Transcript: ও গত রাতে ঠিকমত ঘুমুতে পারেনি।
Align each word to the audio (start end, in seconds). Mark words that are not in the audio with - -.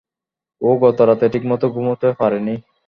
ও 0.61 0.69
গত 0.83 0.97
রাতে 1.01 1.25
ঠিকমত 1.33 1.63
ঘুমুতে 1.73 2.07
পারেনি। 2.19 2.55